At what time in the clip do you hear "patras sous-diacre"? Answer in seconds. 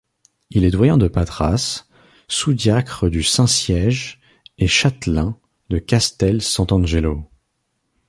1.07-3.07